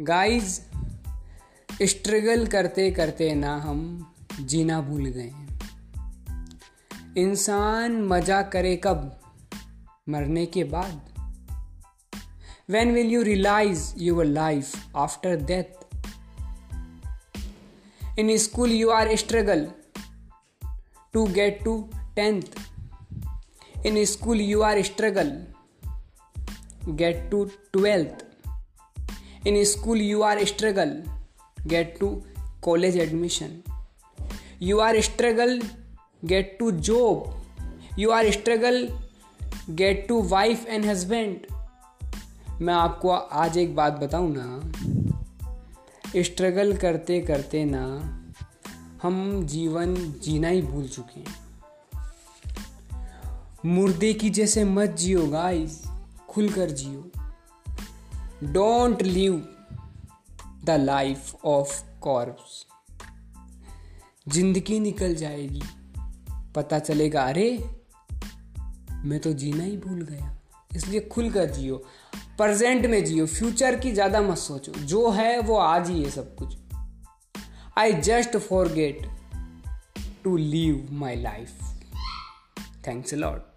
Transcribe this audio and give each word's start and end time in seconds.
Guys 0.00 0.66
struggle 1.82 2.46
करते 2.46 2.90
करते 2.90 3.34
ना 3.34 3.56
हम 3.56 4.12
जीना 4.40 4.80
भूल 4.80 5.06
गए 5.06 5.32
इंसान 7.22 8.02
मज़ा 8.02 8.42
करे 8.42 8.80
कब? 8.84 9.20
मरने 10.08 10.46
के 10.46 10.64
बाद। 10.64 11.00
When 12.70 12.92
will 12.92 13.06
you 13.06 13.22
realize 13.22 13.94
your 13.98 14.24
life 14.24 14.96
after 14.96 15.36
death 15.36 15.96
in 18.18 18.36
school 18.36 18.70
you 18.70 18.90
are 18.90 19.16
struggle 19.16 19.70
to 21.12 21.26
get 21.26 21.64
to 21.64 21.90
tenth 21.94 22.42
in 23.86 24.04
school 24.04 24.40
you 24.40 24.60
are 24.60 24.82
struggle 24.82 25.46
get 26.88 27.30
to 27.30 27.44
twelfth 27.44 28.35
in 29.46 29.64
school 29.64 30.00
you 30.00 30.22
are 30.22 30.44
struggle 30.44 31.02
get 31.66 31.98
to 32.00 32.22
college 32.62 32.96
admission 32.96 33.62
you 34.62 34.78
are 34.78 35.00
struggle 35.00 35.62
get 36.24 36.56
to 36.58 36.70
job 36.70 37.42
you 37.98 38.10
are 38.10 38.30
struggle 38.30 38.88
get 39.70 40.08
to 40.08 40.22
wife 40.22 40.66
and 40.66 40.86
husband 40.86 41.36
मैं 42.60 42.74
आपको 42.74 43.10
आज 43.10 43.58
एक 43.58 43.74
बात 43.76 43.92
बताऊँ 43.92 44.34
ना। 44.36 44.72
Struggle 46.22 46.76
करते 46.76 47.20
करते 47.20 47.64
ना, 47.64 47.82
हम 49.02 49.46
जीवन 49.46 49.94
जीना 50.22 50.48
ही 50.48 50.62
भूल 50.62 50.88
चुके 50.88 51.20
हैं। 51.20 51.46
मुर्दे 53.66 54.12
की 54.12 54.30
जैसे 54.30 54.64
मत 54.64 54.90
जियो 54.90 55.26
गाइस 55.26 55.82
खुलकर 56.28 56.70
जियो 56.70 56.90
जियो। 56.90 57.25
Don't 58.44 59.02
live 59.02 59.48
the 60.64 60.70
life 60.70 61.34
of 61.44 62.00
corpse 62.00 62.66
ज़िंदगी 64.28 64.80
निकल 64.80 65.14
जाएगी। 65.14 65.62
पता 66.54 66.78
चलेगा, 66.78 67.22
अरे, 67.22 67.70
मैं 68.92 69.18
तो 69.18 69.32
जीना 69.32 69.64
ही 69.64 69.76
भूल 69.76 70.02
गया। 70.02 70.38
इसलिए 70.76 71.00
खुल 71.00 71.30
कर 71.30 71.50
जियो। 71.50 71.76
प्रेजेंट 72.38 72.86
में 72.86 73.04
जियो। 73.04 73.26
फ्यूचर 73.26 73.80
की 73.80 73.92
ज़्यादा 73.92 74.20
मत 74.20 74.38
सोचो। 74.38 74.72
जो 74.72 75.10
है, 75.10 75.40
वो 75.40 75.56
आज 75.56 75.90
ही 75.90 76.02
है 76.02 76.10
सब 76.10 76.36
कुछ। 76.36 76.56
I 77.78 77.92
just 77.92 78.36
forget 78.72 79.10
to 80.24 80.36
live 80.36 80.88
my 80.92 81.16
life 81.16 81.62
thanks 82.86 83.14
lot 83.14 83.55